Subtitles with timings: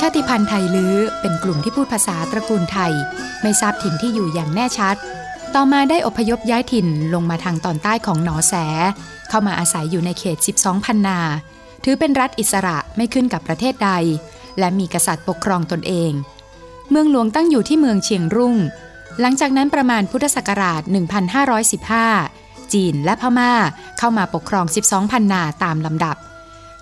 [0.00, 2.92] ชาติพันธุ์ไทยลื้อเป็นกลุ่มที่พูดภาษาตระกูลไทย
[3.42, 4.96] ไม่ทราบถิ่นที่อยู่อย่างแน่ชัด
[5.54, 8.54] ต่อมาได้อพยพย้ายถิ่นลงมาทางตอนใต้ของหนอแส
[9.28, 11.18] เข้ามาอาศัยอยู่ในเขต 12 พันนา
[11.84, 13.90] ถือเป็นรัฐอิสระไม่ขึ้นกับประเทศใด
[14.58, 16.12] และมีกษัตริย์ปกครองตนเอง
[16.90, 18.56] เมืองหลวงตั้งอยู่ที่เมืองเชียงรุ่ง
[19.20, 20.82] หลังจากนั้นประมาณพุทธศักราช
[21.96, 23.52] 1515 จีนและพม่า
[23.98, 26.16] เข้ามาปกครอง 12 พันนาตามลำดับ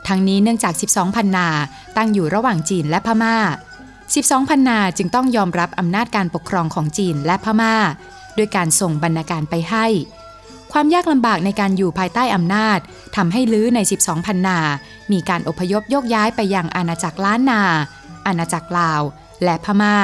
[0.08, 1.48] ทั้งนี้เนื่องจาก 12 พันนา
[1.96, 3.36] ตั้งอยู่ระหว่างจีนและพม่า
[3.94, 7.74] 12 พันนาจึงต้องยอมรับอำนาจการปกครองของจีนและพม่า
[8.36, 9.86] ด้วยการส่งบรรณาการไปให้
[10.72, 12.78] ความยากลำบากในการอยู่ภายใต้อำนาจ
[13.16, 14.58] ทำให้ลื้อใน 12 พันนา
[15.12, 17.62] มีการอพยพโยกย้ายไปยังอาณาจักรล้านนา
[18.26, 19.02] อาณาจักรลาว
[19.44, 19.96] และพม่า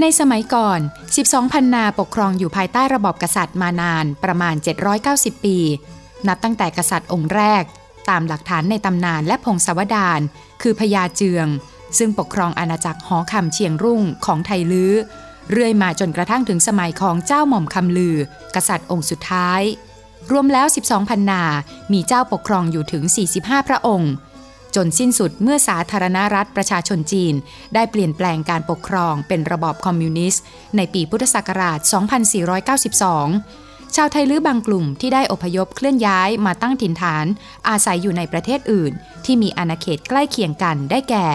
[0.00, 0.80] ในสมัยก่อน
[1.16, 4.54] 12 พันนาปกครองอยู่ภายใต้ระบอบกษัตริย์มานานประมาณ
[5.00, 5.58] 790 ปี
[6.28, 7.64] นับตั้งแต่กษัตริย์องค์แรก
[8.10, 10.20] ตามหลักฐานในตำนานและพงศาวดาร
[10.62, 11.46] คือพญาเจือง
[11.98, 14.92] ซึ่งปกครองอาณาจักรหอคำเชียงรุ่งของไทยลื้อ
[15.50, 18.16] เรื่อยมาจนกระทั่งถึงสมัยของเจ้าหม่อมคำลือ
[18.54, 19.62] กษัตริย์องค์สุดท้าย
[20.30, 21.42] รวมแล้ว 12พันนา
[21.92, 23.04] มีเจ้าปกครองอยู่ถึง
[23.36, 24.12] 45 พระองค์
[24.74, 27.34] จนสิ้นสุดเมื่อสาธารณรัฐประชาชนจีน
[27.74, 30.42] ได้เปลี่ยนแปลงการปกครองเป็นระบอบคอมมิวนิสต์
[30.76, 31.78] ในปีพุทธศักราช
[32.76, 37.26] 2492 ชาวไทยลื้อบางกลุ่มที่ได้อพยพเคลื่อนย้ายมาตั้งถิ่นฐาน
[37.68, 38.92] อาศัยอยู่ในประเทศอื่น
[39.24, 41.26] ที่มีอาณาเขตใกล้เคียงกันได้แก่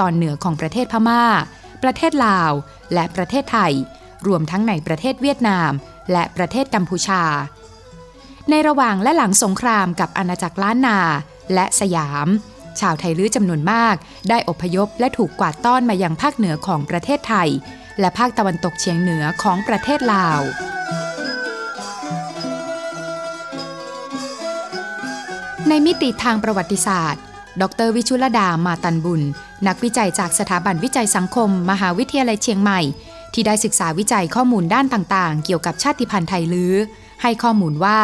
[0.00, 1.24] ตอนเหนือของประเทศพม่า
[1.82, 2.52] ประเทศลาว
[2.94, 3.72] และประเทศไทย
[4.26, 5.70] รวมทั้งในประเทศเวียดนาม
[6.12, 7.22] และประเทศกัมพูชา
[8.50, 10.98] ในระหว่างและหลังสงครามกับอาณาจักรล้านนา
[11.54, 12.28] และสยาม
[12.80, 13.94] ชาวไทยลื้อจำนวนมาก
[14.28, 17.48] ได้อพยพและถูกกวาดต้อนมายังภาคเหนือของประเทศไทย
[18.00, 20.40] และภาคตะวันตกเฉียงเหนือของประเทศลาว
[25.68, 27.22] ในมิติทางประวัติศาสตร์
[27.62, 29.22] ดรวิชุลดามาตันบุญ
[29.66, 32.80] นักวิจัยจากสถาบันวิจัยสังคม มหาวิทยาลัยเชียงใหม่
[33.34, 36.74] ที่ได้ศึกษาวิจัยข้อมูลด้านต่างๆ เกี่ยวกับชาติพันธุ์ไทยลื้อ
[37.22, 38.00] ให้ข้อมูลว่า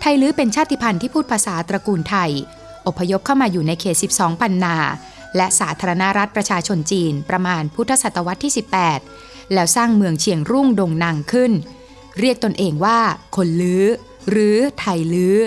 [0.00, 2.30] ไทยลื้อเป็นชาติพันธุ์ที่พูดภาษาตระกูลไทย
[2.86, 4.76] อพยพเข้ามาอยู่ในเขต 12 ปันนา
[5.36, 8.52] และสาธารณรัฐประชาชนจีน ประมาณพุทธศตวรรษที่
[9.02, 11.52] 18 แล้วสร้างเมืองเชียงรุ่งดงดังขึ้น
[12.18, 12.98] เรียกตนเองว่า
[13.36, 13.84] คนลื้อ
[14.30, 15.38] หรือไทยลื้อ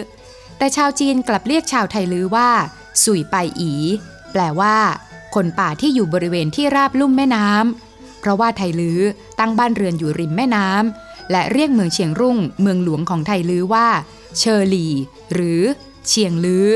[0.63, 2.49] แต่ชาวจีนกลับเรียกชาวไทยลื้อว่า
[3.03, 3.73] สุยไปอี
[4.31, 4.75] แปลว่า
[5.35, 8.99] คนป่าที่อยู่บริเวณที่ราบลุ่มแม่น้ำเพราะว่าไทยลื้อ
[9.39, 13.87] ตั้งบ้านเรือนอยู่ริมแม่น้ำและเรียกเมืองเชียงรุ่ง เมืองหลวงของไทยลื้อว่า
[14.37, 14.87] เชอร์ลี
[15.33, 15.61] หรือ
[16.07, 16.69] เชียงลื้อ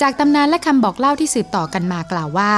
[0.00, 2.52] จากตำนานและคำบอกเล่าที่สืบต่อกันมากล่าวว่า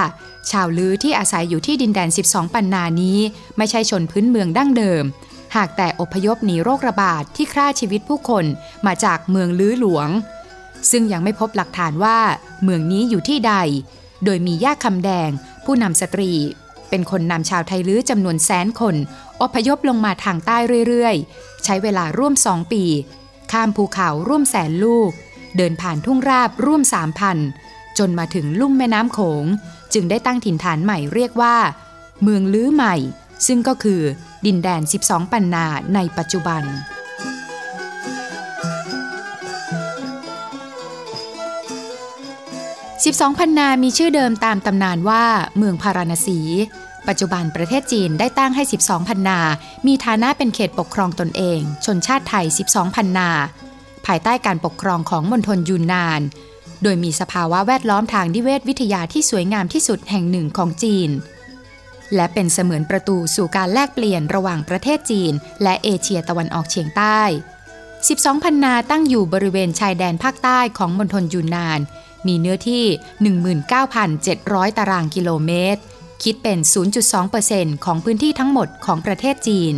[0.50, 3.18] ชาวลื้อที่อาศัยอยู่ที่ดินแดน 12 ปันนานี้
[3.56, 5.04] ไม่ใช่ชนพื้นเมืองดั้งเดิม
[5.56, 8.44] หากแต่อพยพหนีโรคระบาดที่ฆ่าชีวิตผู้คน
[8.86, 10.08] มาจากเมืองลื้อหลวง
[10.90, 12.18] ซึ่งยังไม่พบหลักฐานว่า
[12.62, 13.54] เมืองนี้อยู่ที่ใด
[14.24, 15.30] โดยมีย่าคำแดง
[15.64, 16.32] ผู้นำสตรี
[16.88, 18.94] เป็นคนนำชาวไทยลื้อจำนวนแสนคน
[19.42, 20.58] อพยพลงมาทางใต้
[20.88, 22.84] เรื่อยๆ ใช้เวลาร่วมสองปี
[23.52, 25.10] ข้ามภูเขาร่วมแสนลูก
[25.56, 27.38] เดินผ่านทุ่งราบร่วมสามพัน
[27.98, 29.44] จนมาถึงลุ่มแม่น้ำโขง
[29.94, 31.56] จึงได้ตั้งถิ่นฐานใหม่เรียกว่า
[32.22, 32.94] เมืองลื้อใหม่
[33.46, 34.00] ซึ่งก็คือ
[34.46, 36.62] ดินแดน 12 ปันนาในปัจจุบัน
[43.08, 45.24] 12 พันนามีชื่อเดิมตามตำนานว่า
[45.56, 46.40] เมืองพาราณสี
[47.08, 49.38] ปัจจุบันประเทศจีนได้ตั้งให้ 12 พันนา
[49.86, 53.30] มีฐานะเป็นเขตปกครองตนเอง ชนชาติไทย 12 พันนา
[54.06, 56.20] ภายใต้การปกครองของมณฑลยูนนาน
[56.82, 61.10] โดยมีสภาวะแวดล้อมทางนิเวศวิทยาที่สวยงามที่สุดแห่งหนึ่งของจีน
[62.14, 65.32] และเป็นเสมือนประตูสู่การแลกเปลี่ยนระหว่างประเทศจีน
[65.62, 67.20] และเอเชียตะวันออกเฉียงใต้
[67.78, 71.80] 12 พันนาตั้งอยู่บริเวณชายแดนภาคใต้ของมณฑลยูนนาน
[72.26, 72.84] มีเนื้อที่
[74.00, 75.80] 19,700 ตารางกิโลเมตร
[76.22, 76.58] คิดเป็น
[77.22, 79.74] 0.2%ของพื้นที่ทั้งหมดของประเทศจีน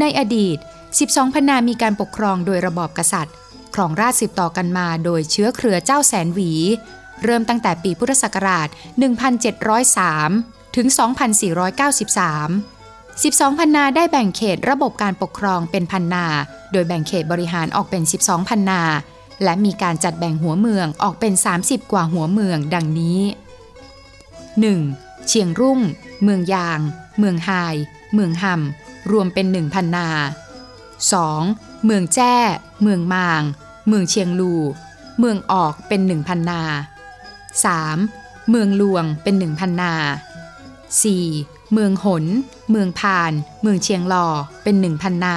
[0.00, 0.58] ในอดีต
[0.96, 3.34] 12พันนามีการปกครองโดยระบอบกษัตริย์
[3.74, 6.52] ครองราชสืบต่อกันมาโดยเชื้อเครือเจ้าแสนหวี
[7.24, 8.68] เริ่มตั้งแต่ปีพุทธศักราช
[9.92, 10.86] 1703 ถึง
[12.48, 16.26] 2493 12 พันนาได้แบ่งเขตระบบการปกครองเป็นพันนา
[16.72, 18.82] โดยแบ่งเขตบริหารออกเป็น 12 พันนา
[19.44, 21.32] และมีการจัดแบ่งหัวเมืองออกเป็น
[21.62, 23.20] 30 กว่าหัวเมืองดังนี้
[24.64, 25.28] 1.
[25.28, 25.80] เชียงรุ่ง
[26.22, 26.80] เมืองยาง
[27.18, 27.50] เมืองไฮ
[28.14, 30.08] เมืองหำรวมเป็น1,000นา
[30.98, 31.84] 2.
[31.84, 32.36] เมืองแจ้
[32.82, 33.42] เมืองมาง
[33.88, 34.54] เมืองเชียงลู
[35.18, 36.62] เมืองออกเป็น1,000นา
[37.54, 38.50] 3.
[38.50, 39.94] เมืองลวงเป็น1,000นา
[41.02, 41.72] 4.
[41.72, 42.24] เมืองหน
[42.70, 43.32] เมืองพาน
[43.62, 44.26] เมืองเชียงลอ
[44.62, 45.36] เป็น1,000นา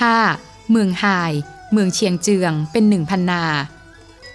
[0.00, 0.70] 5.
[0.70, 1.32] เมืองหาย
[1.72, 3.42] เมืองเชียงเจืองเป็น1,000นา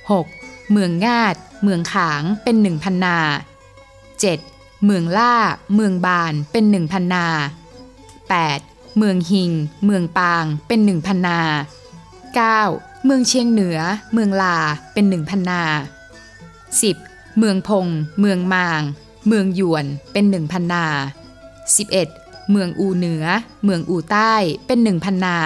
[0.10, 0.72] 6.
[0.72, 3.18] เมืองงาด เมืองขางเป็น1,000นา
[4.22, 4.86] 7.
[4.86, 5.36] เมืองล่า
[5.76, 7.26] เมืองบานเป็น1,000นา
[8.32, 8.98] 8.
[8.98, 9.52] เมืองหิง
[9.86, 11.40] เมืองปางเป็น1,000นา
[12.20, 13.06] 9.
[13.06, 13.80] เมืองเชียงเหนือ
[14.14, 14.58] เมืองลา
[14.94, 15.62] เป็น1,000นา
[16.72, 17.38] 10.
[17.38, 17.88] เมืองพง
[18.20, 18.82] เมืองมาง
[19.28, 20.86] เมืองหยวนเป็น1,000นา
[21.68, 22.52] 11.
[22.52, 23.26] เมืองอูเหนือ
[23.64, 24.34] เมืองอูใต้
[24.68, 25.38] เป็น1,000นา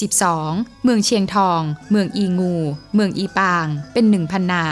[0.00, 0.84] 12.
[0.84, 1.60] เมืองเชียงทอง
[1.90, 2.54] เมืองอีงู
[2.94, 4.66] เมืองอีปาง เป็น1,000นา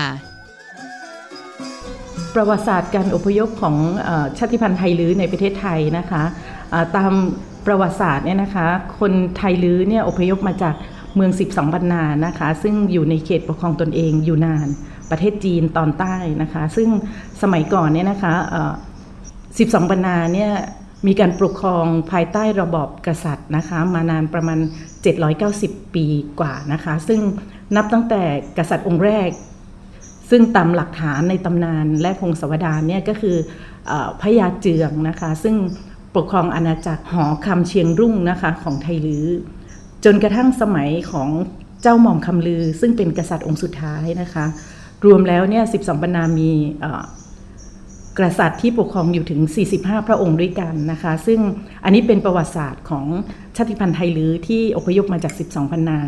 [2.35, 3.77] ประวัติศาสตร์การอพยพของ
[4.09, 6.23] อชาติพันธุ์ไทยลื้อในประเทศไทยนะคะ
[6.97, 7.13] ตาม
[7.67, 8.67] ประวัติศาสตร์เนี่ยนะคะ
[9.01, 10.75] คนไทยลื้อเนี่ยอพยพมาจาก
[11.15, 14.69] เมือง 12บรรนานะคะ ซึ่งอยู่ในเขตปกครองตนเองอยู่นาน
[15.11, 16.89] ประเทศจีนตอนใต้นะคะ ซึ่ง
[17.43, 18.73] สมัยก่อนเนี่ยนะคะเอ่อ
[19.69, 20.53] 12บรรนาเนี่ย
[21.07, 24.59] มีการปกครองภายใต้ระบอบกษัตริย์นะคะ มานานประมาณ
[25.27, 26.07] 790 ปี
[26.41, 27.21] กว่านะคะ ซึ่ง
[27.77, 28.23] นับตั้งแต่
[28.59, 29.29] กษัตริย์องค์แรก
[30.31, 33.37] ซึ่งตามหลักฐานในตำนานและพงศาวดารเนี่ยก็คือ
[33.91, 35.57] อพระยาเจืองนะคะ ซึ่ง
[36.17, 39.27] ปกครองอาณาจักรหอคำเชียงรุ่งนะคะของไทยลือ
[40.05, 41.29] จนกระทั่งสมัยของ
[41.83, 44.45] เจ้าหม่อมคำลือ ซึ่งเป็นกษัตริย์องค์สุดท้ายนะคะ
[45.05, 46.51] รวมแล้วเนี่ย 12 บรรณามี
[48.23, 49.41] กษัตริย์ที่ปกครองอยู่ถึง
[49.75, 51.41] 45 พระองค์ด้วยกันนะคะ ซึ่ง
[51.85, 53.07] อันนี้เป็นประวัติศาสตร์ของ
[53.57, 55.99] ชาติพันธุ์ไทยลือที่อพยพมาจาก 12 พันนา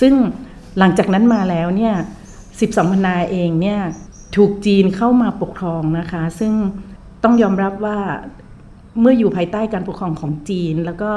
[0.00, 0.14] ซึ่ง
[0.78, 1.94] หลังจากนั้นมาแล้วเนี่ย
[2.42, 3.80] 12 พันนาเองเนี่ย
[4.36, 6.52] ถูกจีนเข้ามาปกครองนะคะ ซึ่ง
[7.24, 7.98] ต้องยอมรับว่า
[9.00, 11.10] เมื่ออยู่ภายใต้การปกครองของจีน แล้วก็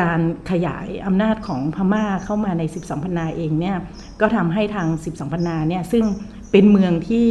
[0.00, 0.20] การ
[0.50, 3.76] ขยายอำนาจของพม่าเข้ามาใน 12 พันนาเองเนี่ย
[4.20, 6.04] ก็ทำให้ทาง 12 พันนาเนี่ยซึ่ง
[6.50, 7.26] เป็นเมืองที่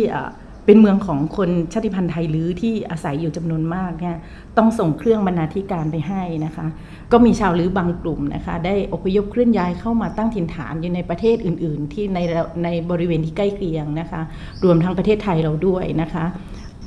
[0.69, 4.18] เป็นเมืองของคนชาติพันธุ์ไทยลื้อที่อาศัยอยู่จำนวนมากเนี่ย
[4.57, 6.68] ต้องส่งเครื่องบรรณาธิการไปให้นะคะ
[7.12, 12.19] ก็มีชาวลื้อบางกลุ่มนะคะ ได้อพยพเคลื่อนย้ายเข้ามาตั้งถิ่นฐานอยู่ในประเทศอื่น ๆ ที่ใน
[12.63, 14.21] ในบริเวณที่ใกล้เคียงนะคะ
[14.63, 16.25] รวมทั้งประเทศไทยเราด้วยนะคะ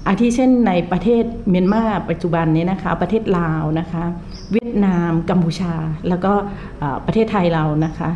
[0.08, 4.04] อาทิเช่นในประเทศเมียนมาปัจจุบันนี้นะคะ ประเทศลาวนะคะ
[4.52, 5.74] เวียดนาม กัมพูชา
[6.08, 6.32] แล้วก็
[7.06, 8.08] ประเทศไทยเรานะคะ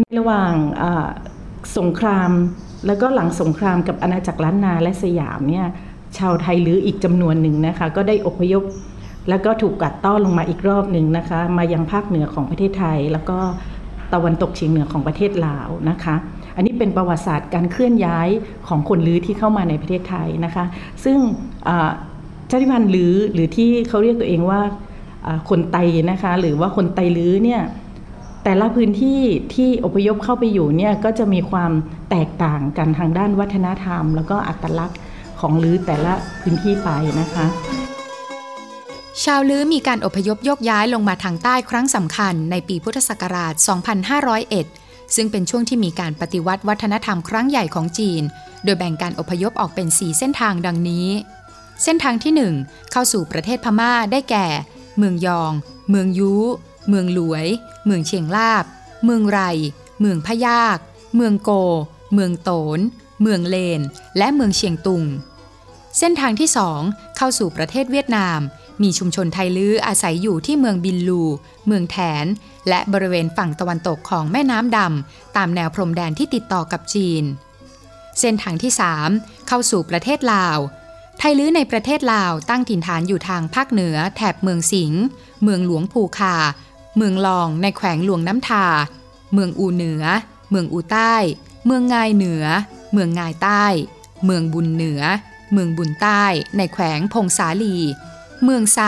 [0.00, 0.52] ในระหว่าง
[1.78, 2.30] สงคราม
[2.86, 5.66] แล้วก็หลังสงครามกับอาณาจักรล้านนาและสยามเนี่ย
[6.18, 8.62] ชาวไทยหรืออีกจำนวนหนึ่งนะคะ ก็ได้อพยพ
[9.28, 13.38] แล้วก็ถูกกัดต้อนลงมาอีกรอบหนึ่งนะคะ มายังภาคเหนือของประเทศไทย แล้วก็
[14.12, 16.14] ตะวันตกเฉียงเหนือของประเทศลาวนะคะ
[16.56, 18.28] อันนี้เป็นประวัติศาสตร์การเคลื่อนย้าย
[18.68, 20.64] ของคนลื้อที่เข้ามาในประเทศไทยนะคะ
[21.04, 21.18] ซึ่ง
[22.50, 24.60] ชาติพันธุ์ลื้อหรือที่เขาเรียกตัวเองว่า
[25.26, 25.76] อ่าคนไต
[26.10, 27.62] นะคะ หรือว่าคนไตลื้อเนี่ย
[28.44, 29.20] แต่ละพื้นที่
[29.54, 31.72] ที่อพยพเข้าไปอยู่เนี่ยก็จะมีความ
[32.12, 34.98] แตกต่างกันทางด้านวัฒนธรรม แล้วก็อัตลักษณ์
[35.40, 36.88] ของลื้อแต่ละพื้นที่ไป
[37.20, 37.46] นะคะ
[39.22, 43.54] ชาวลื้อมีการอพยพยกย้ายลงมาทางใต้ครั้งสำคัญในปีพุทธศักราช
[44.34, 48.22] 2501 ซึ่งเป็นช่วงที่มีการปฏิวัติวัฒนธรรมครั้งใหญ่ของจีน
[48.64, 51.08] โดยแบ่งการอพยพออกเป็น 4 เส้นทางดังนี้
[51.82, 52.32] เส้นทางที่
[52.64, 54.46] 1 เข้าสู่ประเทศพม่าได้แก่
[54.98, 55.52] เมืองยอง
[55.90, 56.32] เมืองยู
[56.88, 57.46] เมืองหลวย
[57.86, 58.64] เมืองเชียงลาบ
[59.04, 59.40] เมืองไร
[60.00, 60.78] เมืองพะยาก
[61.16, 61.50] เมืองโก
[62.12, 62.78] เมืองโตน
[63.22, 63.80] เมืองเลน
[64.18, 65.04] และเมืองเชียงตุง
[65.98, 66.50] เส้นทางที่
[66.82, 68.40] 2เข้าสู่ประเทศเวียดนาม
[68.82, 71.22] มีชุมชนไทยลื้ออาศัยอยู่ที่เมืองบินลู
[71.66, 72.26] เมืองแถน
[72.68, 77.24] และบริเวณฝั่งตะวันตกของแม่น้ำดำตามแนวพรมแดนที่ติดต่อกับจีน
[78.20, 78.72] เส้นทางที่
[79.08, 80.58] 3เข้าสู่ประเทศลาว
[81.18, 85.02] ไทยลื้อในประเทศลาวตั้งถิ่นฐานอยู่ทางภาคเหนือ แถบเมืองสิงห์
[85.42, 86.36] เมืองหลวงภูคา
[86.96, 88.66] เมืองลองในแขวงหลวงน้ำทา
[89.32, 90.04] เมืองอูเหนือ
[90.50, 91.14] เมืองอูใต้
[91.66, 92.44] เมืองงายเหนือ
[92.92, 93.64] เมืองงายใต้
[94.24, 95.02] เมืองบุญเหนือ
[95.52, 96.24] เมืองบุญใต้
[96.56, 97.76] ในแขวงพงสาลี
[98.44, 98.80] เมืองไซ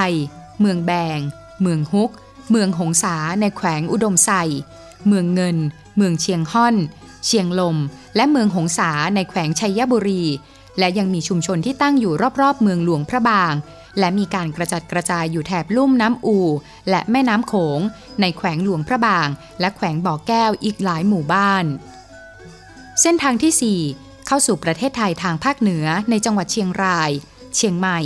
[0.61, 1.19] เมืองแบง
[1.63, 2.11] เมืองฮุก
[2.51, 4.31] เมืองหงสาในแขวงอุดมไซ
[5.09, 5.57] เมืองเงิน
[5.97, 6.77] เมืองเชียงฮ่อน
[7.27, 7.77] เชียงลม
[8.17, 10.23] และเมืองหงสาในแขวงชัยบุรี
[10.79, 13.55] และยังมีชุมชนที่ตั้งอยู่รอบๆ เมืองหลวงพระบาง
[13.99, 16.39] และมีการกระจัดกระจายอยู่แถบลุ่มน้ำอู
[16.91, 17.81] และแม่น้ำโขง
[18.21, 19.29] ในแขวงหลวงพระบาง
[19.61, 21.65] และแขวงบ่อแก้วอีกหลายหมู่บ้าน
[23.01, 27.11] เส้นทางที่ 4 เข้าสู่ประเทศไทยทางภาคเหนือในจังหวัดเชียงราย
[27.57, 27.99] เชียงใหม่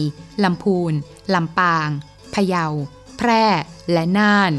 [0.45, 0.93] ลำพูน
[1.35, 1.89] ลำปาง
[2.35, 2.67] พะเยา
[3.19, 3.45] แพร่
[3.93, 4.53] และน่าน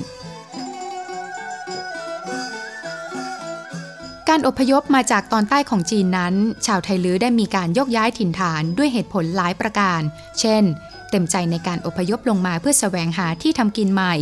[4.30, 6.34] การอพยพมาจากตอนใต้ของจีนนั้น
[6.66, 10.02] ชาวไทยลื้อได้มีการยกย้ายถิ่นฐานด้วยเหตุผลหลายประการ
[10.40, 10.64] เช่น
[11.12, 14.16] เต็มใจในการอพยพลงมาเพื่อแสวงหาที่ทำกินใหม่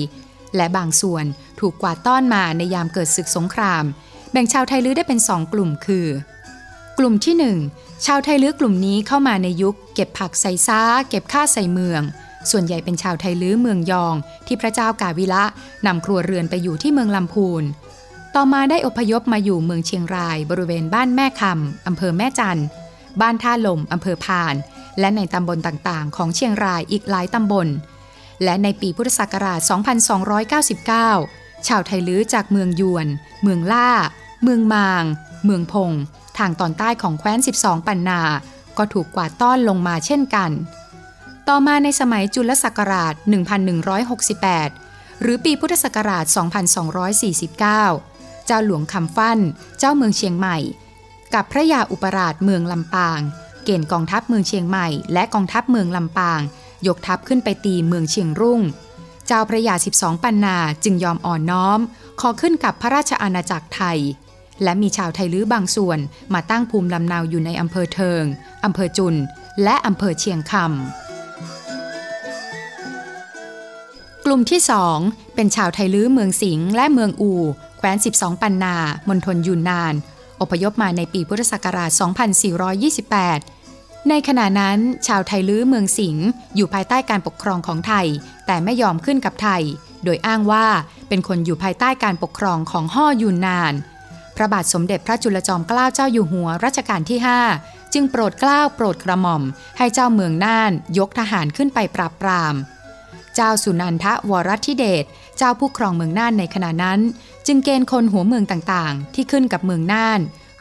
[0.55, 1.25] และบางส่วน
[1.59, 3.83] ถูกกวาดต้อนมาในยามเกิดศึกสงคราม
[4.37, 6.07] บ่งชาวไทยลื้อได้เป็นสองกลุ่มคือ
[6.99, 7.35] กลุ่มที่
[7.71, 12.01] 1 ชาวไทยลื้อกลุ่มนี้เข้ามาในยุค เก็บผักใส่ซ้า เก็บข้าใส่เมือง
[12.51, 14.15] ส่วนใหญ่เป็นชาวไทยลื้อเมืองยอง
[14.47, 15.43] ที่พระเจ้ากาวิละ
[15.85, 17.63] นำครัวเรือนไปอยู่ที่เมืองลำพูน
[18.35, 22.61] ต่อมาได้อพยพมาอยู่เมืองเชียงราย บริเวณบ้านแม่คำอำเภอแม่จัน
[23.21, 24.55] บ้านท่าลมอำเภอพาน
[24.99, 27.67] และในตำบลต่างๆ ของเชียงรายอีกหลายตำบล
[28.43, 29.59] และในปีพุทธศักราช
[30.87, 33.07] 2299 ชาวไทยลื้อจากเมืองยวน
[33.43, 33.89] เมืองล่า
[34.43, 35.03] เมืองมาง
[35.45, 35.91] เมืองพง
[36.37, 38.21] ทางตอนใต้ของแคว้น 12 ปันนา
[38.77, 40.51] ก็ถูกกวาดต้อนลงมาเช่นกัน
[41.47, 43.13] ต่อมาในสมัยจุลศักราช
[44.37, 46.25] 1168 หรือปีพุทธศักราช
[47.55, 49.39] 2249 เจ้าหลวงคำฟั่น
[49.79, 50.57] เจ้าเมืองเชียงใหม่
[51.33, 53.19] กับพระยาอุปราชเมืองลำปาง
[53.63, 56.41] เกณฑ์กองทัพเมืองเชียงใหม่ และกองทัพเมืองลำปาง
[56.87, 58.61] ยกทัพขึ้นไปตีเมืองเชียงรุ่ง
[59.27, 61.79] เจ้าพระยา 12 ปันนาจึงยอมอ่อนน้อม
[62.21, 63.99] ขอขึ้นกับพระราชอาณาจักรไทย
[64.63, 65.99] และมีชาวไทยลื้อบางส่วน
[66.33, 68.23] มาตั้งภูมิลำเนาอยู่ในอำเภอเทิง
[68.65, 69.15] อำเภอจุน
[69.63, 70.65] และอำเภอเชียงคำ
[74.25, 74.97] กลุ่มที่สอง
[75.35, 77.31] เป็นชาวไทยลื้อเมืองสิงห์และเมืองอู
[77.77, 78.75] แคว้น 12 ปันนา
[79.09, 79.93] มณฑลยูนนาน
[80.41, 81.89] อพยพมาในปีพุทธศักราช
[83.19, 88.07] 2428 ในขณะนั้นชาวไทยลื้อเมืองสิงห์อยู่ภายใต้การปกครองของไทย
[88.45, 89.63] แต่ไม่ยอมขึ้นกับไทย
[90.03, 90.65] โดยอ้างว่า
[91.07, 93.73] เป็นคนอยู่ภายใต้การปกครองของห่อยูนนาน
[94.37, 97.19] พระบาทสมเด็จพระจุลจอมเกล้าเจ้าอยู่หัวรัชกาลที่
[97.55, 99.43] 5 จึงโปรดเกล้าโปรดกระหม่อม
[99.77, 102.55] ให้เจ้าเมืองน่านยกทหารขึ้นไปปราบปราม
[103.35, 105.05] เจ้าสุนันทวรธิเดช
[105.37, 106.99] เจ้าผู้ครองเมืองน่านในขณะนั้น
[107.47, 110.19] จึงเกณฑ์คนหัวเมืองต่างๆ ที่ขึ้นกับเมืองน่าน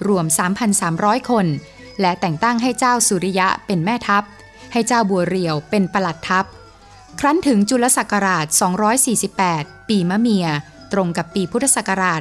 [0.09, 0.26] รวม
[0.78, 1.47] 3,300 คน
[2.00, 4.25] และแต่งตั้งให้เจ้าสุริยะเป็นแม่ทัพ
[4.73, 6.45] ให้เจ้าบัวเรียวเป็นประหลัดทัพ
[7.21, 8.47] ครั้นถึงจุลศักราช
[9.16, 10.47] 248 ปีมะเมีย
[10.93, 12.21] ตรงกับปีพุทธศักราช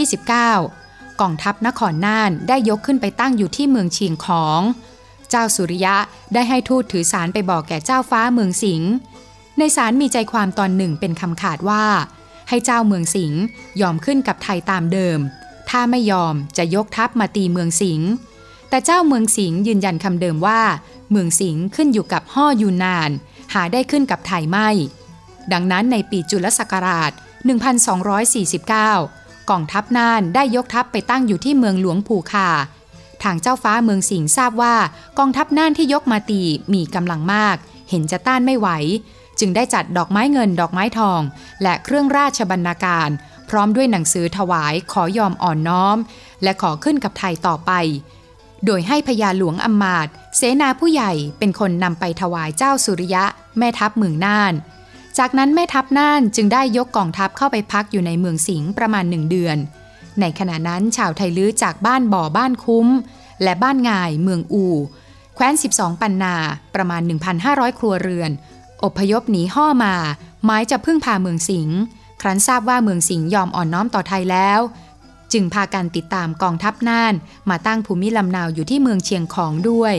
[0.00, 4.60] 2429 กองทัพนครน่านได้ยกขึ้นไปตั้งอยู่ที่เมืองเชียงของ
[5.30, 5.96] เจ้าสุริยะ
[6.34, 8.90] ได้ให้ทูตถือสารไปบอกแก่เจ้าฟ้าเมืองสิงห์
[9.58, 11.84] ในสารมีใจความตอนหนึ่งเป็นคำขาดว่า
[12.48, 13.40] ให้เจ้าเมืองสิงห์
[13.80, 15.18] ยอมขึ้นกับไทยตามเดิม
[15.70, 18.08] ถ้าไม่ยอมจะยกทัพมาตีเมืองสิงห์
[18.68, 20.60] แต่เจ้าเมืองสิงห์ยืนยันคำเดิมว่า
[21.10, 23.10] เมืองสิงห์ขึ้นอยู่กับห่อยูนาน
[23.54, 24.68] หาได้ขึ้นกับไทยไม่
[25.52, 27.12] ดังนั้นในปีจุลศักราช
[27.46, 32.48] 1249 กองทัพน่านได้ยกทัพไปตั้งอยู่ที่เมืองหลวงผูคา
[33.22, 34.76] ทางเจ้าฟ้าเมืองสิงห์ทราบว่า
[35.18, 36.42] กองทัพน่านที่ยกมาตี
[36.74, 37.56] มีกำลังมาก
[37.90, 38.68] เห็นจะต้านไม่ไหว
[39.40, 41.20] จึงได้จัดดอกไม้เงินดอกไม้ทอง
[41.62, 43.08] และเครื่องราชบรรณาการ
[43.50, 45.96] พร้อมด้วยหนังสือถวายขอยอมอ่อนน้อม
[46.42, 47.72] และขอขึ้นกับไทยต่อไป
[48.66, 53.24] โดยให้พญาหลวงอำมาตเสนาผู้ใหญ่เป็นคนนำไปถวายเจ้าสุริยะ
[53.58, 54.52] แม่ทัพเมืองน่าน
[55.18, 59.56] จากนั้นแม่ทัพน่านจึงได้ยกกองทัพเข้าไปพักอยู่ในเมืองสิงห์ประมาณหนึ่งเดือน
[60.20, 62.88] ในขณะนั้นชาวไทยลื้อจากบ้านบ่อบ้านคุ้ม
[63.42, 64.74] และบ้านง่ายเมืองอู่
[65.34, 66.34] แคว้น 12 ปันนา
[66.74, 67.02] ประมาณ
[67.40, 68.30] 1,500 ครัวเรือน
[68.84, 69.94] อพยพหนีห่อมา
[70.44, 71.76] หมายจะพึ่งพาเมืองสิงห์
[72.20, 74.60] ครั้นทราบว่าเมืองสิงห์ยอมอ่อนน้อมต่อไทยแล้ว
[75.32, 77.14] จึงพากันติดตามกองทัพน่าน
[77.50, 79.94] มาตั้งภูมิลำนาวอยู่ที่เมืองเชียงของด้วย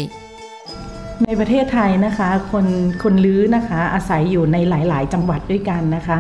[1.25, 2.65] ในประเทศไทยนะคะคน
[3.03, 6.17] คนลื้อนะคะอาศัยอยู่ในหลาย ๆ จังหวัดด้วยกันนะคะ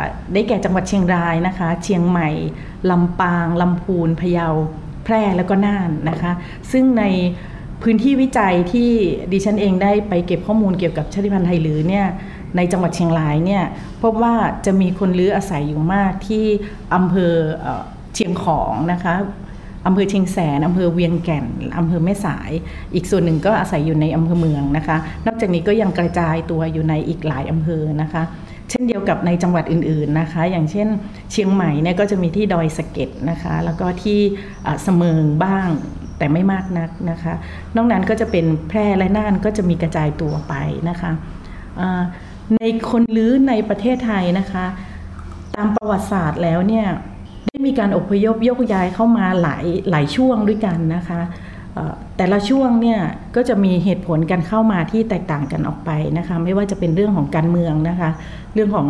[0.00, 2.30] ะได้แก่จังหวัดเชียงรายนะคะ เชียงใหม่
[2.90, 4.48] ลำปางลำพูนพะเยา
[5.04, 6.32] แพร่แล้วก็น่านนะคะ
[6.72, 7.04] ซึ่งใน
[7.82, 8.90] พื้นที่วิจัยที่
[9.32, 12.06] ดิฉันเองได้ไปเก็บข้อมูลเกี่ยวกับชาติพันธุ์ไทยลื้อเนี่ย
[12.56, 13.64] ในจังหวัดเชียงรายเนี่ย
[14.02, 14.34] พบว่า
[14.66, 16.44] จะมีคนลื้ออาศัยอยู่มากที่
[16.94, 17.32] อำเภอ
[18.14, 19.14] เชียงของนะคะ
[19.86, 21.46] อำเภอเชียงแสนอำเภอเวียงแก่น
[21.78, 22.50] อำเภอแม่สาย
[22.94, 28.22] อีกส่วนหนึ่งก็อาศัยอยู่ในอำเภอเมืองนะคะ นอกจากนี้ก็ยังกระจายตัวอยู่ในอีกหลายอำเภอนะคะ
[28.70, 30.88] เช่นเดียวกับในจังหวัดอื่นๆนะคะ อย่างเช่น
[31.32, 34.20] เชียงใหม่เนี่ยก็จะมีที่ดอยสะเก็ดนะคะ แล้วก็ที่
[34.82, 35.68] เสมิงบ้าง
[36.18, 37.34] แต่ไม่มากนักนะคะ
[37.76, 40.54] นอกนั้นก็จะเป็นแพร่และน่านก็จะมีกระจายตัวไป
[40.88, 41.12] นะคะ
[42.56, 44.66] ในคนลื้อในประเทศไทยนะคะ
[45.54, 46.86] ตามประวัติศาสตร์แล้วเนี่ย
[47.46, 51.20] ได้มีการอพยพยกย้ายเข้ามาหลายหลายช่วงด้วยกันนะคะ
[52.16, 53.00] แต่ละช่วงเนี่ย
[53.36, 58.10] ก็จะมีเหตุผลการเข้ามาที่แตกต่างกันออกไปนะคะไม่ว่าจะเป็นเรื่องของการเมืองนะคะ
[58.54, 58.88] เรื่องของ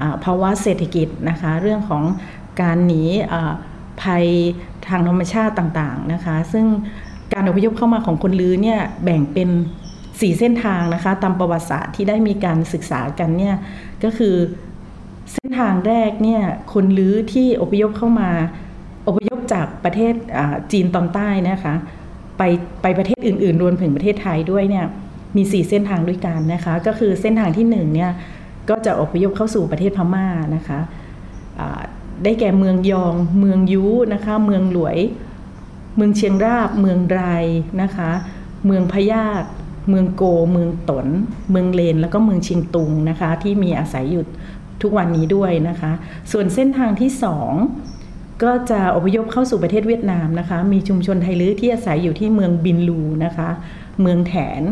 [0.00, 2.02] อภาวะเศรษฐกิจนะคะเรื่องของ
[2.62, 3.02] การหนี
[4.02, 4.26] ภัย
[4.88, 6.66] ทางธรรมชาติต่างๆนะคะซึ่ง
[7.32, 9.48] การอพยพเข้ามาของคนลื้อเนี่ยแบ่งเป็น
[10.20, 13.54] สี่เส้นทางนะคะตามประวัติศาสตร์ที่ได้มีการศึกษากันเนี่ย
[14.04, 14.34] ก็คือ
[15.32, 18.30] เส้นทางแรกเนี่ยคนลื้อที่อพยพเข้ามา
[19.08, 20.14] อพยพจากประเทศ
[20.72, 21.74] จีนตอนใต้นะคะ
[22.38, 22.42] ไป
[22.82, 24.86] ไปประเทศอื่นๆ รวมถึงประเทศไทยด้วยเนี่ย
[25.36, 28.12] มี 4 เส้นทางด้วยกันนะคะ ก็คือเส้นทางที่1เนี่ย
[28.68, 30.26] ก็จะอพยพเข้าสู่ประเทศพม่า
[30.56, 30.78] นะคะ
[32.24, 34.98] ได้แก่เมืองยองเมืองยูนะคะเมืองหลวย
[35.96, 37.22] เมืองเชียงราบ เมืองไร
[37.82, 38.10] นะคะ
[38.66, 39.44] เมืองพยาต
[39.88, 41.06] เมืองโก เมืองตน
[41.50, 44.24] เมืองเลน แล้วก็เมืองเชียงตุงนะคะ ที่มีอาศัยอยู่
[44.82, 45.92] ทุกวันนี้ด้วยนะคะ
[46.32, 47.52] ส่วนเส้นทางที่สอง
[48.42, 53.48] ก็จะอพยพเข้าสู่ประเทศเวียดนามนะคะ มีชุมชนไทยลื้อที่อาศัยอยู่ที่เมืองบินลูนะคะ
[54.00, 54.62] เมืองแถน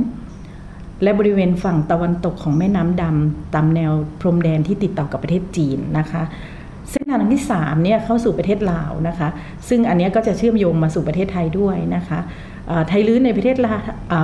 [1.02, 6.22] และบริเวณฝั่งตะวันตกของแม่น้ำดำตามแนวพรมแดนที่ติดต่อกับประเทศจีนนะคะ
[6.90, 9.28] เส้นทางที่3เนี่ยเข้าสู่ประเทศลาวนะคะ
[9.68, 12.18] ซึ่งอันนี้ก็จะเชื่อมโยงมาสู่ประเทศไทยด้วยนะคะ
[12.88, 13.74] ไทยลื้อในประเทศลา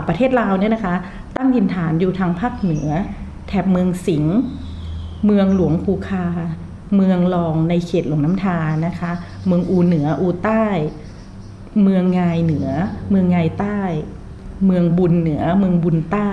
[0.09, 0.95] ประเทศลาวเนี่ยนะคะ
[1.37, 2.89] ตั้งถิ่นฐานอยู่ทางภาคเหนือ
[3.49, 4.37] แถบเมืองสิงห์
[5.25, 6.27] เมืองหลวงภูคา
[6.97, 9.13] เมืองรองในเขตหลวงน้ำทานะคะ
[9.47, 10.67] เมืองอูเหนืออูใต้
[11.83, 12.69] เมืองงายเหนือ
[13.11, 13.81] เมืองงายใต้
[14.67, 16.33] เมืองบุญเหนือ เมืองบุญใต้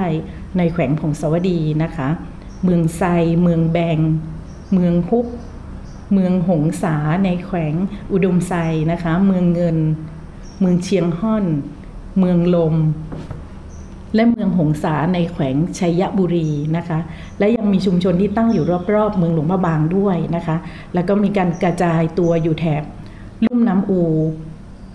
[0.58, 2.10] ในแขวงผงสวดีนะคะ
[2.64, 3.04] เมืองไซ
[3.44, 3.98] เมืองแบง
[4.74, 5.28] เมืองฮุก
[6.14, 7.74] เมืองหงสาในแขวง
[8.12, 8.54] อุดมไซ
[8.92, 9.78] นะคะ เมืองเงิน
[10.60, 11.46] เมืองเชียงฮ่อน
[12.20, 12.76] เมืองลม
[14.16, 17.00] และเมืองหงสาในแขวงชัยบุรีนะคะ
[17.40, 20.56] และยังมีชุมชนที่ตั้งอยู่รอบๆ เมืองหลวงพระบางด้วยนะคะ
[20.94, 22.84] แล้วก็มีการกระจายตัวอยู่แถบ
[23.46, 24.02] ลุ่มน้ำอู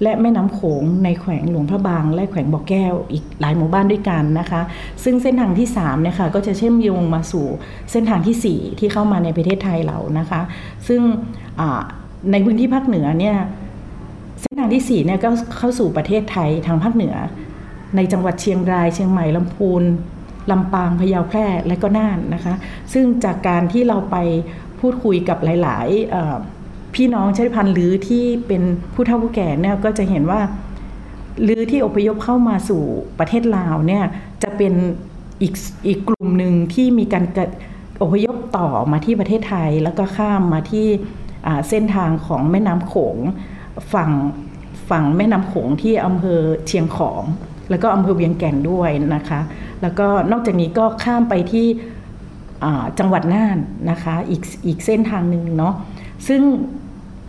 [0.02, 4.60] และแม่น้ำโขงในแขวงหลวงพระบาง และแขวงบ่อแก้วอีกหลายหมู่บ้านด้วยกันนะคะ
[5.04, 7.46] ซึ่งเส้นทางที่3เนี่ยค่ะก็จะเชื่อมโยงมาสู่
[7.92, 10.40] เส้นทางที่ 4 ที่เข้ามาในประเทศไทยเรานะคะ
[10.88, 11.00] ซึ่ง
[12.32, 13.36] ในพื้นที่ภาคเหนือเนี่ย
[14.40, 17.14] เส้นทางที่4เนี่ยก็เข้าสู่ประเทศไทยทางภาคเหนือ
[17.96, 19.82] ในจังหวัดเชียงราย เชียงใหม่ลำพูน
[20.50, 22.54] ลำปางพะเยาแพร่และก็น่านนะคะ
[22.92, 24.16] ซึ่งจากการที่เราไป
[24.80, 25.88] พูดคุยกับหลาย
[26.42, 28.62] ๆ พี่น้องชาติพันธุ์หรือที่เป็น
[28.94, 30.40] ผู้เฒ่าผู้แก่เนี่ยก็จะเห็นว่า
[31.42, 32.82] หรือที่อพยพเข้ามาสู่
[33.18, 34.04] ประเทศลาวเนี่ย
[34.42, 34.72] จะเป็น
[35.42, 35.54] อีก
[35.88, 37.24] อีกกลุ่มหนึ่งที่มีการ
[38.02, 40.86] อพยพต่อมาที่ประเทศไทย แล้วก็ข้ามมาที่
[41.68, 43.16] เส้นทางของแม่น้ำโขง
[43.92, 44.10] ฝั่ง
[44.90, 47.22] ฝั่งแม่น้ำโขงที่อำเภอเชียงของ
[47.70, 49.40] แล้วก็อำเภอเวียงแก่นด้วยนะคะ
[49.82, 51.66] แล้วก็นอกจากนี้ก็ข้ามไปที่
[52.98, 53.58] จังหวัดน่าน
[53.90, 55.74] นะคะอีกอีกเส้นทางหนึ่งเนาะ
[56.28, 56.42] ซึ่ง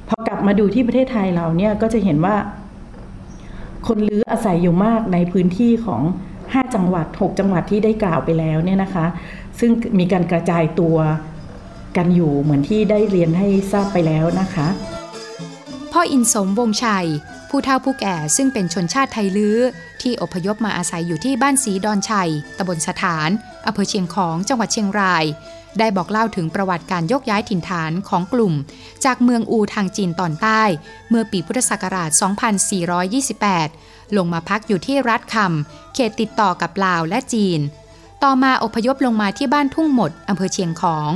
[0.08, 2.36] พอกลับมาดูที่ประเทศไทยเราเนี่ยก็จะเห็นว่า
[3.88, 6.01] คนลื้ออาศัยอยู่มากในพื้นที่ของ
[6.39, 9.06] 5จังหวัด 6 จังหวัดที่ได้กล่าวไปแล้วเนี่ยนะคะ
[9.60, 10.97] ซึ่งมีการกระจายตัว
[11.97, 14.67] กันอยู่เหมือนที่ได้เรียนให้ทราบไปแล้วนะคะ
[15.91, 17.08] พ่ออินสมวงชัย
[17.52, 19.60] ผู้เฒ่าผู้แก่ซึ่งเป็นชนชาติไทยลื้อ
[20.02, 23.30] ที่อพยพมาอาศัยอยู่ที่บ้านสีดอนชัยตำบลสถาน
[23.68, 25.26] อำเภอเชียงของจังหวัดเชียงราย
[25.80, 28.54] ได้บอกเล่าถึงประวัติการยกย้ายถิ่นฐานของกลุ่ม
[29.06, 30.62] จากเมืองอูทางจีนตอนใต้
[31.10, 32.10] เมื่อปีพุทธศักราช
[33.34, 37.60] 2428 ลงมาพักอยู่ที่รัฐคำเขตติดต่อกับลาวและจีน
[38.24, 41.12] ต่อมาอพยพลงมาที่บ้านทุ่งหมดอำเภอเชียงของ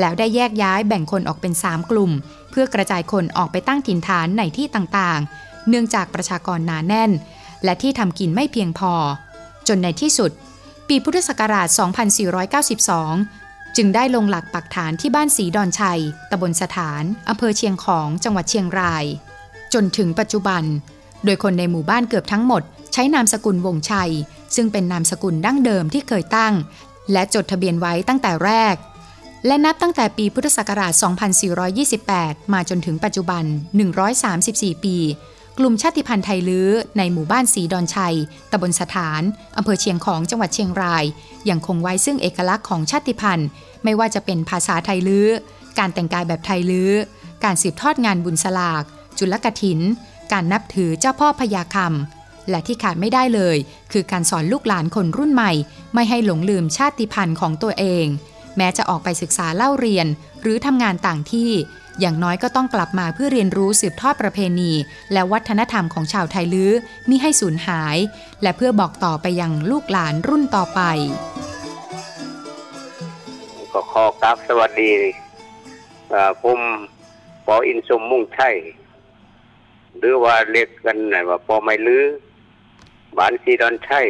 [0.00, 2.12] แล้วได้แยกย้ายแบ่งคนออกเป็น 3 กลุ่ม
[2.50, 7.10] เพื่อกระจายคนออกไปตั้งถิ่นฐานในที่ต่างๆ เนื่องจากประชากรหนาแน่น
[7.64, 8.92] และที่ทำกินไม่เพียงพอ
[9.68, 10.30] จนในที่สุด
[10.88, 11.68] ปีพุทธศักราช
[12.92, 19.04] 2492 จึงได้ลงหลักปักฐานที่บ้านสีดอนชัย ตำบลสถานอำเภอเชียงของ จังหวัดเชียงราย
[19.74, 20.62] จนถึงปัจจุบัน
[21.24, 24.12] โดยคนในหมู่บ้านเกือบทั้งหมด ใช้นามสกุลวงชัย
[24.54, 26.54] ซึ่งเป็นนามสกุลดั้งเดิมที่เคยตั้ง
[27.12, 28.74] และจดทะเบียนไว้ตั้งแต่แรก
[29.46, 30.92] และนับตั้งแต่ปีพุทธศักราช
[31.72, 33.44] 2428 มาจนถึงปัจจุบัน
[34.14, 34.96] 134 ปี
[35.58, 38.16] กลุ่มชาติพันธุ์ไทยลื้อในหมู่บ้านสีดอนชัย
[38.50, 39.22] ตำบลสถาน
[39.56, 41.04] อำเภอเชียงของจังหวัดเชียงราย
[41.50, 43.48] ยังคงไว้ซึ่งเอกลักษณ์ของชาติพันธุ์
[43.84, 45.28] ไม่ว่าจะเป็นภาษาไทยลื้อ
[45.78, 46.92] การแต่งกายแบบไทยลื้อ
[47.44, 48.84] การสืบทอดงานบุญสลาก
[49.18, 49.80] จุลกถิน
[50.32, 53.56] การนับถือเจ้าพ่อพญาคำ และที่ขาดไม่ได้เลย
[53.92, 55.52] คือการสอนลูกหลานคนรุ่นใหม่
[55.94, 58.06] ไม่ให้หลงลืมชาติพันธุ์ของตัวเอง
[58.56, 60.06] แม้จะออกไปศึกษาเล่าเรียน
[60.42, 61.50] หรือทำงานต่างที่
[62.00, 64.72] อย่างน้อยก็ต้องกลับมาเพื่อเรียนรู้สืบทอดประเพณี
[65.12, 66.72] และวัฒนธรรมของชาวไทยลื้อ
[67.08, 67.96] มิให้สูญหาย
[68.42, 70.80] และเพื่อบอกต่อไปยังลูกหลานรุ่นต่อไป
[73.72, 74.90] ก็ขอกราบสวัสดี
[76.42, 76.58] ผม
[77.46, 78.50] ปออินสมมุ่งใช่
[79.98, 82.04] หรือว่าเรียกกันไหนว่าปอไม้ลื้อ
[83.16, 84.02] บานซีดอนใช่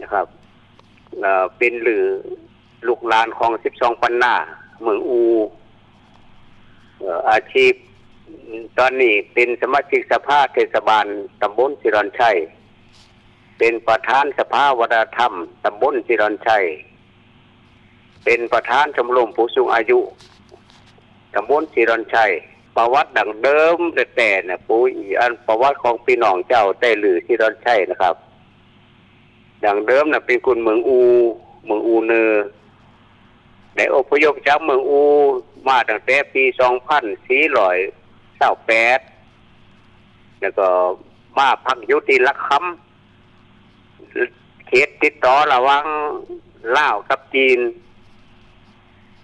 [0.00, 0.26] นะครับ
[1.56, 2.04] เป็นหรือ
[2.86, 4.34] ลูกหลานของสิบสองปันหน้า
[4.82, 5.20] เมืองอู
[7.30, 7.74] อาชีพ
[8.78, 11.06] ตอนนี้เป็นสมาชิกสภาเทศบาล
[11.42, 12.36] ตำบลสิรอนชัย
[13.58, 15.32] เป็นประธานสภาวัฒนธรรม
[15.64, 16.64] ตำบลสิรอนชัย
[18.24, 20.00] เป็นประธานชมรมผู้สูงอายุ
[21.34, 22.32] ตำบลสิรอนชัย
[22.76, 24.76] ประวัติดังเดิมแต่แต่เนี่ยปู
[25.20, 28.14] อันประวัติของพี่น้องเจ้าแต่หรือที่ดอนชัยนะครับ
[29.64, 31.00] ดังเดิมน่ะเป็นคนเมืองอู
[31.66, 32.30] เมืองอูเนอ
[33.76, 35.00] ได้อพยพจากเมืองอู
[35.68, 37.76] มาตั้งแต่ปีสองพันสี่ร้อย
[38.38, 39.00] เก้าแปด
[40.40, 40.68] แล้วก็
[41.38, 45.84] มาพักยุติลักคำเขตติดต่อระวัง
[46.76, 47.58] ลาวกับจีน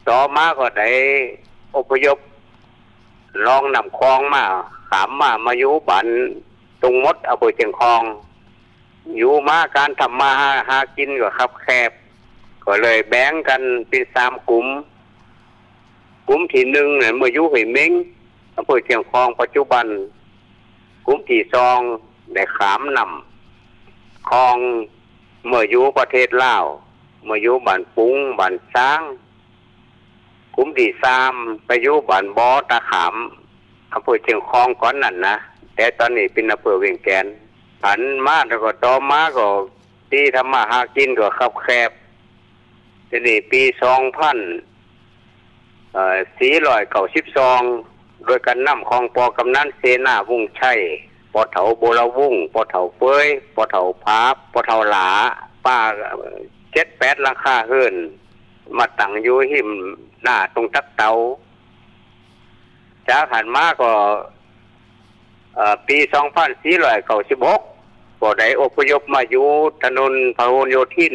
[0.08, 0.88] ต่อมาก็ได้
[1.76, 2.18] อพยพ
[3.46, 4.44] ลองนำคลองมา
[4.88, 6.06] ขามมามาอยู่บัน
[6.82, 8.02] ตรงมดอำเภอเชียงคอง
[9.16, 11.90] อยู่มาการทำมาหาหากินก็คับแคบ
[12.64, 14.66] ก็เลยแบ่งกันเป็นสามกลุ่ม
[16.28, 17.92] กลุ่มที่หนึ่งเนี่ยเมื่อยู่เหยเม้ง
[18.56, 19.86] อำเภอเชียงคองปัจจุบัน
[21.06, 21.78] กลุ่มที่สอง
[22.34, 24.56] ได้ขามนำคลอง
[25.48, 26.64] เมื่ออยู่ประเทศลาว
[27.24, 29.00] เมื่ออยู่บ้านปุ้งบ้านช้าง
[30.54, 31.32] กลุ่มที่สาม
[31.66, 33.14] ไปยูบ้านบอตะขาม
[33.94, 35.36] อำเภอเชียงคองก่อนนั่นนะ
[35.74, 37.26] แต่ตอนนี้เป็นอำเภอเวียงแกน
[37.82, 39.46] ผันมาแล้วก็ต่อมาก็
[40.10, 41.90] ที่ทำมาหากินก็คับแคบ
[43.08, 44.38] ทีนี้ปีสองพัน
[46.38, 47.60] สี่ร้อยเก้าสิบสอง
[48.26, 50.78] โดยการนำของปอกำนันเสนาวุ่งชัย
[51.32, 54.20] ปอเถาโบราวุ่งปอเถาเฟยปอเถาพา
[54.52, 55.08] ปอเถาหลา
[55.64, 55.76] ป้า
[56.72, 57.94] เจ็ดแปดราคาเฮิรน
[58.76, 59.68] มาตั้งอยู่หิม
[60.22, 61.10] หน้าตรงตักเตา
[63.08, 63.90] จากหันมาก็
[65.86, 67.60] ปีสองพันสี่ร้อยเก้าสิบหก
[68.20, 69.46] ก็ได้อพยพมาอยู่
[69.82, 71.14] ถนนพหลโยธิน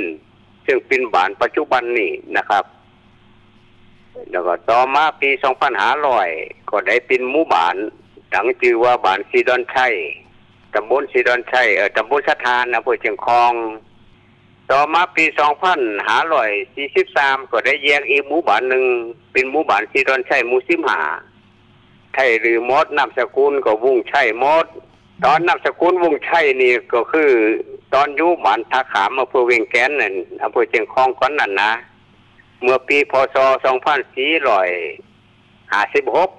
[0.66, 2.64] ซึ่งเป็นบ้านปัจจุบันนี่นะครับ
[4.32, 6.30] แล้วก็ต่อมาปีสองพันห้าร้อย
[6.69, 7.75] ก็ได้เป็นหมู่บ้าน
[8.34, 9.93] ตั้งชื่อว่าบ้านซีดอนชัย
[10.73, 13.54] ตำบลซีดอนชัยเออตำบลสถานอำเภอเชียงคอง
[14.71, 18.84] ต่อมาปีสองพันห้าร้อยสี่สิบสามก็ได้แยกอีกหมู่บ้านหนึ่ง
[19.32, 21.01] เป็นหมู่บ้านซีดอนชัยหมู่สิมหา
[22.13, 24.65] ไทยหรือมดนามสกุลก็วุ่งชัยมด
[25.25, 27.30] ตอนนามสกุลวุ่งชัยนี่ก็คือ
[27.93, 31.71] ตอนอยู่บ้านท่าขามอำเภอเวียงแกนนั่นอำเภอเชียงคองก่อนนั่นนะ
[32.62, 34.70] เมื่อปีพศสองพันสี่ร้อย
[35.72, 36.30] ห้าสิบหก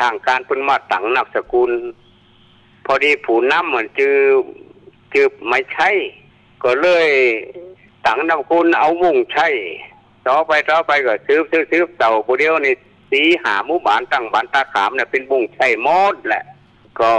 [0.00, 1.72] ทางการพุ่นมาตั้งนามสกุล
[2.86, 4.16] พอดีผู้นำเหมือนจือ
[5.14, 5.90] จือไม่ใช่
[6.62, 7.08] ก็เลย
[8.06, 9.54] ตั้งนามสกุลเอาวุ่งใชัย
[10.28, 12.74] ต่อไปต่อไปก็ซื้อซื้อซื้อเต่าผู้เดียวนี่
[13.10, 16.44] สีหาหมู่บ้านตั้งบ้านตาขามเนี่ยเป็นบุ้งชัยมดแหละ
[17.00, 17.10] ก็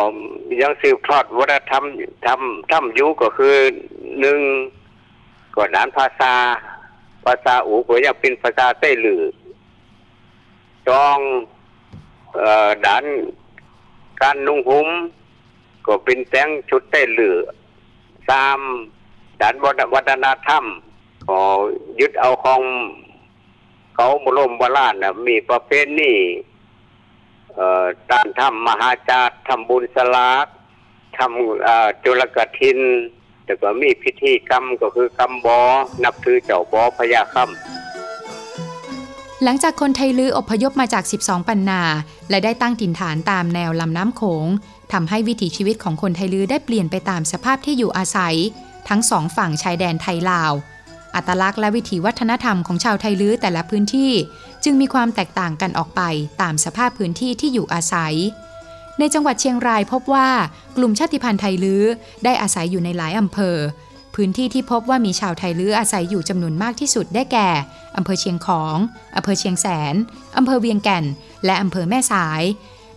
[0.62, 1.84] ยังสืบทอดวัฒนธรรม
[2.26, 3.56] ทำทำยู่ก็คือ
[4.20, 4.40] หนึ่ง
[5.56, 6.34] ก็ด้านภาษา
[7.26, 9.24] ภาษาอูก็ยังเป็นภาษาไต้หลือ
[10.88, 11.20] จอง
[12.36, 13.06] เอ่อด้าน
[14.22, 14.88] การนุ่งห่ม
[15.86, 17.38] ก็เป็นแสงชุดไต้หลือ
[18.30, 18.60] สาม
[19.42, 19.56] ด้าน
[19.96, 20.64] วัฒนธรรม
[21.30, 21.40] ก็
[22.00, 22.62] ยึดเอาของ
[23.96, 26.14] เขาบรมบราณนะมีประเพณี
[27.56, 30.48] เอ่อการทำมหาจารทำบุญสลาก
[31.18, 32.80] ทำจุลกฐิน
[33.46, 35.60] แต่ก็มีพิธีกรรมก็คือกรรมบอ
[36.04, 37.44] นับถือเจ้าบอพญาค่
[39.44, 41.82] หลังจากคนไทยลื้ออพยพมาจาก 12 ปันนา
[42.30, 44.48] และได้ตั้งถิ่นฐานตามแนวลำน้ำโขง
[44.94, 48.36] ทำให้วิถีชีวิตของคนไทยลื้อได้เปลี่ยนไปตามสภาพที่อยู่อาศัย
[48.90, 50.54] ทั้งสองฝั่งชายแดนไทยลาว
[51.16, 54.12] อัตลักษณ์และวิถีวัฒนธรรมของชาวไทยลื้อแต่ละพื้นที่
[54.64, 56.02] จึงมีความแตกต่างกันออกไป
[56.42, 58.16] ตามสภาพพื้นที่ที่อยู่อาศัย
[59.00, 60.30] ในจังหวัดเชียงรายพบว่า
[60.78, 61.84] กลุ่มชาติพันธุ์ไทยลื้อ
[62.24, 63.58] ได้อาศัยอยู่ในหลายอำเภอ
[64.16, 67.50] พื้นที่ที่พบว่ามีชาวไทยลื้ออาศัยอยู่จำนวนมากที่สุดได้แก่
[67.98, 68.76] อำเภอเชียงของ
[69.16, 69.96] อำเภอเชียงแสน
[70.38, 71.06] อำเภอเวียงแก่น
[71.46, 72.44] และอำเภอแม่สาย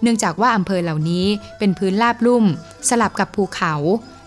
[0.03, 1.27] เนื่องจากว่าอำเภอเหล่านี้
[1.59, 2.45] เป็นพื้นลาบลุ่ม
[2.89, 3.75] สลับกับภูเขา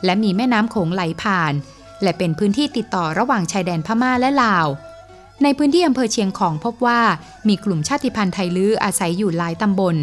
[0.06, 1.54] และมีแม่น้ำโขงไหลผ่าน
[2.04, 4.68] และเป็นพื้นที่ติดต่อระหว่างชายแดนพม่าและลาว
[5.44, 7.02] ในพื้นที่อำเภอเชียงของพบว่า
[7.48, 9.96] มีกลุ่มชาติพันธุ์ไทยลื้ออาศัยอยู่หลายตำบล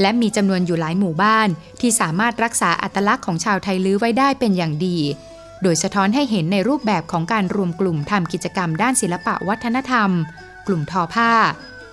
[0.00, 1.48] และมีจำนวนอยู่หลายหมู่บ้าน
[1.80, 4.98] ที่สามารถรักษาอัตลักษณ์ของชาวไทยลื้อไว้ได้เป็นอย่างดี
[5.62, 10.10] โดยสะท้อนให้เห็นในรูปแบบของการรวมกลุ่มทำกิจกรรมด้านศิลปะวัฒนธรรม
[10.66, 11.32] กลุ่มทอผ้า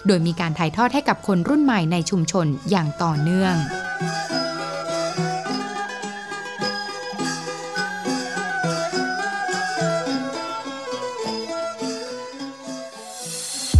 [0.07, 3.55] โดยมีการถ่ายทอดให้กับคนรุ่นใหม่ในชุมชนอย่างต่อเนื่อง